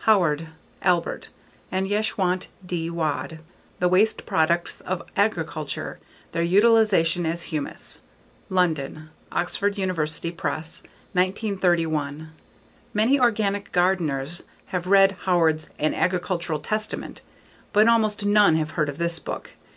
Howard, 0.00 0.48
Albert 0.82 1.28
and 1.70 1.86
Yeshwant 1.86 2.48
D. 2.66 2.90
Wad. 2.90 3.38
_The 3.80 3.88
Waste 3.88 4.26
Products 4.26 4.80
of 4.80 5.00
Agriculture: 5.16 6.00
Their 6.32 6.42
Utilization 6.42 7.24
as 7.24 7.52
Humus. 7.52 8.00
_London: 8.50 9.10
Oxford 9.30 9.78
University 9.78 10.32
Press, 10.32 10.82
1931. 11.12 12.32
Many 12.92 13.20
organic 13.20 13.70
gardeners 13.70 14.42
have 14.74 14.88
read 14.88 15.12
Howard's 15.22 15.70
_An 15.78 15.94
Agricultural 15.94 16.58
Testament, 16.58 17.22
_but 17.72 17.88
almost 17.88 18.26
none 18.26 18.56
have 18.56 18.72
heard 18.72 18.88
of 18.88 18.98
this 18.98 19.20
book. 19.20 19.52